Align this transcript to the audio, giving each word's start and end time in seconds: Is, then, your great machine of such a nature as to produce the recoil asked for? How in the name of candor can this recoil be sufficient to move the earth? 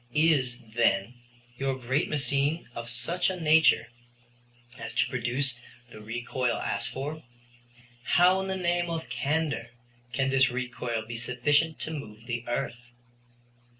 Is, 0.15 0.57
then, 0.73 1.13
your 1.59 1.75
great 1.77 2.09
machine 2.09 2.67
of 2.73 2.89
such 2.89 3.29
a 3.29 3.39
nature 3.39 3.89
as 4.79 4.95
to 4.95 5.07
produce 5.07 5.53
the 5.91 6.01
recoil 6.01 6.55
asked 6.55 6.89
for? 6.89 7.21
How 8.01 8.41
in 8.41 8.47
the 8.47 8.57
name 8.57 8.89
of 8.89 9.09
candor 9.09 9.69
can 10.11 10.31
this 10.31 10.49
recoil 10.49 11.03
be 11.05 11.15
sufficient 11.15 11.77
to 11.81 11.91
move 11.91 12.25
the 12.25 12.43
earth? 12.47 12.89